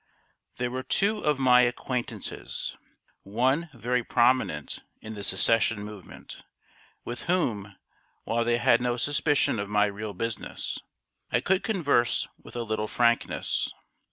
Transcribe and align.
]There 0.57 0.71
were 0.71 0.81
two 0.81 1.19
of 1.19 1.37
my 1.37 1.61
acquaintances 1.61 2.75
(one 3.21 3.69
very 3.71 4.03
prominent 4.03 4.79
in 4.99 5.13
the 5.13 5.23
Secession 5.23 5.83
movement) 5.85 6.41
with 7.05 7.25
whom, 7.25 7.75
while 8.23 8.43
they 8.43 8.57
had 8.57 8.81
no 8.81 8.97
suspicion 8.97 9.59
of 9.59 9.69
my 9.69 9.85
real 9.85 10.15
business, 10.15 10.79
I 11.31 11.39
could 11.39 11.61
converse 11.63 12.27
with 12.41 12.55
a 12.55 12.63
little 12.63 12.87
frankness. 12.87 13.69